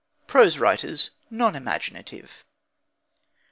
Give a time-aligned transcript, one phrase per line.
[0.25, 2.43] PROSE WRITERS: NON IMAGINATIVE.